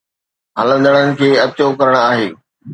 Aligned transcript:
ھلندڙن 0.59 1.07
کي 1.19 1.29
عطيو 1.45 1.67
ڪرڻ 1.79 1.95
آھي 2.09 2.27